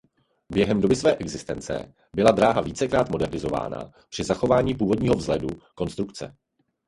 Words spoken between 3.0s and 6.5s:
modernizována při zachování původního vzhledu konstrukce.